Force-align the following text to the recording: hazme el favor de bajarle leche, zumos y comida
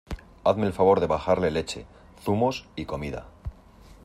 hazme 0.45 0.65
el 0.65 0.73
favor 0.73 0.99
de 0.99 1.05
bajarle 1.05 1.51
leche, 1.51 1.85
zumos 2.23 2.65
y 2.75 2.85
comida 2.85 3.27